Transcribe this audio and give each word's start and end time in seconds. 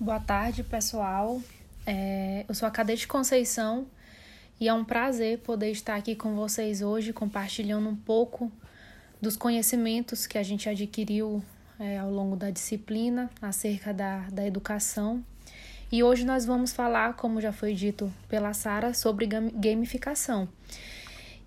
Boa 0.00 0.20
tarde, 0.20 0.62
pessoal. 0.62 1.42
É, 1.84 2.44
eu 2.48 2.54
sou 2.54 2.68
a 2.68 2.70
Cadete 2.70 3.08
Conceição 3.08 3.84
e 4.60 4.68
é 4.68 4.72
um 4.72 4.84
prazer 4.84 5.38
poder 5.38 5.72
estar 5.72 5.96
aqui 5.96 6.14
com 6.14 6.36
vocês 6.36 6.82
hoje, 6.82 7.12
compartilhando 7.12 7.88
um 7.88 7.96
pouco 7.96 8.48
dos 9.20 9.36
conhecimentos 9.36 10.24
que 10.24 10.38
a 10.38 10.42
gente 10.44 10.68
adquiriu 10.68 11.42
é, 11.80 11.98
ao 11.98 12.12
longo 12.12 12.36
da 12.36 12.48
disciplina 12.48 13.28
acerca 13.42 13.92
da, 13.92 14.20
da 14.30 14.46
educação. 14.46 15.20
E 15.90 16.00
hoje 16.04 16.24
nós 16.24 16.46
vamos 16.46 16.72
falar, 16.72 17.14
como 17.14 17.40
já 17.40 17.52
foi 17.52 17.74
dito 17.74 18.12
pela 18.28 18.52
Sara, 18.52 18.94
sobre 18.94 19.26
gamificação. 19.26 20.48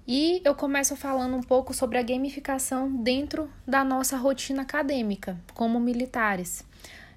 E 0.06 0.42
eu 0.44 0.54
começo 0.54 0.98
falando 0.98 1.38
um 1.38 1.44
pouco 1.44 1.74
sobre 1.74 1.98
a 1.98 2.04
gamificação 2.04 2.92
dentro 2.98 3.50
da 3.66 3.82
nossa 3.86 4.18
rotina 4.18 4.64
acadêmica, 4.64 5.40
como 5.54 5.80
militares. 5.80 6.66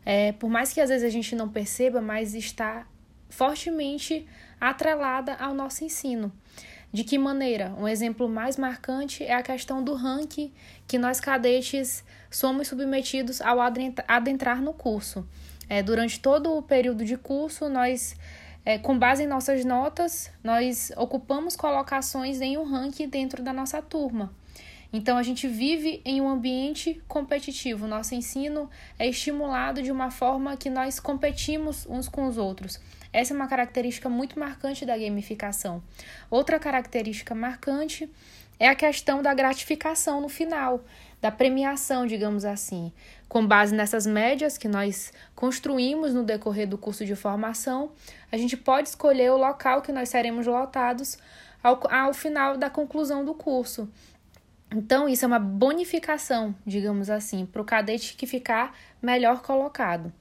É, 0.05 0.32
por 0.32 0.50
mais 0.50 0.73
que 0.73 0.80
às 0.80 0.91
vezes 0.91 1.07
a 1.07 1.11
gente 1.11 1.34
não 1.34 1.48
perceba, 1.48 2.00
mas 2.00 2.34
está 2.34 2.87
fortemente 3.28 4.27
atrelada 4.61 5.34
ao 5.34 5.55
nosso 5.55 5.84
ensino. 5.84 6.33
De 6.92 7.02
que 7.02 7.19
maneira? 7.19 7.74
Um 7.77 7.88
exemplo 7.88 8.28
mais 8.28 8.56
marcante 8.56 9.25
é 9.25 9.34
a 9.34 9.42
questão 9.42 9.83
do 9.83 9.95
ranking 9.95 10.52
que 10.87 10.97
nós 10.97 11.19
cadetes 11.19 12.05
somos 12.30 12.69
submetidos 12.69 13.41
ao 13.41 13.59
adentrar 13.61 14.62
no 14.62 14.73
curso. 14.73 15.27
É, 15.69 15.83
durante 15.83 16.20
todo 16.20 16.56
o 16.56 16.62
período 16.62 17.05
de 17.05 17.16
curso, 17.16 17.69
nós, 17.69 18.14
é, 18.64 18.78
com 18.78 18.97
base 18.97 19.25
em 19.25 19.27
nossas 19.27 19.64
notas, 19.64 20.30
nós 20.42 20.92
ocupamos 20.97 21.56
colocações 21.56 22.41
em 22.41 22.56
um 22.56 22.62
ranking 22.62 23.09
dentro 23.09 23.42
da 23.42 23.52
nossa 23.52 23.83
turma. 23.83 24.33
Então, 24.97 25.19
a 25.19 25.25
gente 25.25 25.48
vive 25.48 26.01
em 26.05 26.21
um 26.21 26.29
ambiente 26.29 27.03
competitivo. 27.09 27.89
Nosso 27.89 28.15
ensino 28.15 28.71
é 28.97 29.09
estimulado 29.09 29.83
de 29.83 29.91
uma 29.91 30.09
forma 30.09 30.57
que 30.57 30.70
nós 30.70 31.01
competimos 31.01 31.84
uns 31.91 32.09
com 32.09 32.29
os 32.29 32.39
outros. 32.39 32.80
Essa 33.12 33.34
é 33.34 33.37
uma 33.37 33.48
característica 33.48 34.09
muito 34.09 34.39
marcante 34.39 34.86
da 34.86 34.97
gamificação. 34.97 35.83
Outra 36.31 36.61
característica 36.61 37.34
marcante 37.34 38.09
é 38.56 38.69
a 38.69 38.75
questão 38.77 39.20
da 39.20 39.34
gratificação 39.34 40.20
no 40.20 40.28
final, 40.28 40.84
da 41.20 41.33
premiação, 41.33 42.06
digamos 42.06 42.45
assim. 42.45 42.92
Com 43.29 43.45
base 43.45 43.75
nessas 43.75 44.06
médias 44.06 44.56
que 44.56 44.69
nós 44.69 45.12
construímos 45.34 46.14
no 46.14 46.23
decorrer 46.23 46.69
do 46.69 46.79
curso 46.79 47.05
de 47.05 47.17
formação, 47.17 47.91
a 48.31 48.36
gente 48.36 48.56
pode 48.56 48.91
escolher 48.91 49.33
o 49.33 49.36
local 49.36 49.83
que 49.83 49.91
nós 49.91 50.08
seremos 50.08 50.47
lotados 50.47 51.19
ao, 51.64 51.81
ao 51.92 52.14
final 52.14 52.56
da 52.56 52.70
conclusão 52.70 53.25
do 53.25 53.34
curso. 53.34 53.91
Então, 54.75 55.08
isso 55.08 55.25
é 55.25 55.28
uma 55.28 55.39
bonificação, 55.39 56.55
digamos 56.67 57.08
assim, 57.08 57.47
para 57.47 57.62
o 57.62 57.64
cadete 57.64 58.17
que 58.17 58.27
ficar 58.27 58.77
melhor 59.00 59.41
colocado. 59.42 60.12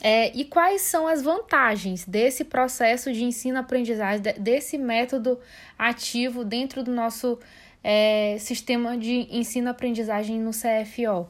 É, 0.00 0.36
e 0.36 0.44
quais 0.44 0.82
são 0.82 1.06
as 1.06 1.22
vantagens 1.22 2.04
desse 2.04 2.44
processo 2.44 3.12
de 3.12 3.24
ensino-aprendizagem, 3.24 4.20
desse 4.38 4.76
método 4.76 5.38
ativo 5.78 6.44
dentro 6.44 6.82
do 6.82 6.90
nosso 6.90 7.38
é, 7.82 8.36
sistema 8.40 8.98
de 8.98 9.28
ensino-aprendizagem 9.30 10.40
no 10.40 10.50
CFO? 10.50 11.28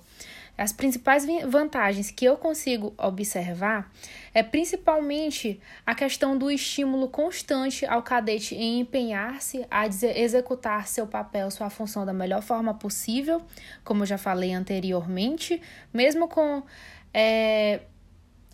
As 0.57 0.73
principais 0.73 1.27
vantagens 1.47 2.11
que 2.13 2.25
eu 2.25 2.37
consigo 2.37 2.95
observar 2.97 3.91
é 4.33 4.43
principalmente 4.43 5.61
a 5.85 5.95
questão 5.95 6.39
do 6.39 6.49
estímulo 6.51 7.09
constante 7.09 7.85
ao 7.85 8.03
cadete 8.03 8.55
em 8.55 8.81
empenhar-se 8.81 9.67
a 9.69 9.87
executar 9.87 10.87
seu 10.87 11.07
papel, 11.09 11.51
sua 11.51 11.71
função 11.71 12.07
da 12.07 12.13
melhor 12.13 12.41
forma 12.41 12.73
possível, 12.73 13.43
como 13.83 14.03
eu 14.03 14.07
já 14.07 14.19
falei 14.19 14.53
anteriormente, 14.53 15.61
mesmo 15.93 16.29
com 16.29 16.63
é, 17.13 17.81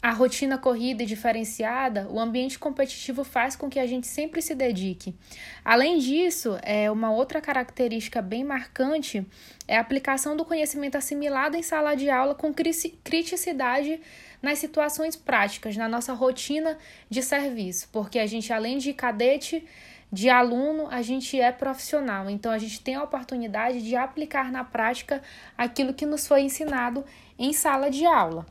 a 0.02 0.12
rotina 0.12 0.56
corrida 0.56 1.02
e 1.02 1.06
diferenciada, 1.06 2.08
o 2.10 2.18
ambiente 2.18 2.58
competitivo 2.58 3.22
faz 3.22 3.54
com 3.54 3.68
que 3.68 3.78
a 3.78 3.86
gente 3.86 4.06
sempre 4.06 4.40
se 4.40 4.54
dedique. 4.54 5.14
Além 5.62 5.98
disso, 5.98 6.58
é 6.62 6.90
uma 6.90 7.12
outra 7.12 7.40
característica 7.40 8.22
bem 8.22 8.42
marcante 8.42 9.26
é 9.68 9.76
a 9.76 9.80
aplicação 9.80 10.36
do 10.36 10.44
conhecimento 10.44 10.96
assimilado 10.96 11.56
em 11.56 11.62
sala 11.62 11.94
de 11.94 12.10
aula 12.10 12.34
com 12.34 12.52
criticidade 12.52 14.00
nas 14.42 14.58
situações 14.58 15.14
práticas, 15.14 15.76
na 15.76 15.88
nossa 15.88 16.12
rotina 16.12 16.78
de 17.08 17.22
serviço, 17.22 17.88
porque 17.92 18.18
a 18.18 18.26
gente 18.26 18.52
além 18.52 18.78
de 18.78 18.92
cadete, 18.94 19.64
de 20.12 20.28
aluno, 20.28 20.88
a 20.90 21.02
gente 21.02 21.38
é 21.38 21.52
profissional. 21.52 22.28
Então 22.28 22.50
a 22.50 22.58
gente 22.58 22.80
tem 22.80 22.96
a 22.96 23.04
oportunidade 23.04 23.80
de 23.82 23.94
aplicar 23.94 24.50
na 24.50 24.64
prática 24.64 25.22
aquilo 25.56 25.94
que 25.94 26.04
nos 26.04 26.26
foi 26.26 26.40
ensinado 26.40 27.04
em 27.38 27.52
sala 27.52 27.90
de 27.90 28.04
aula. 28.04 28.44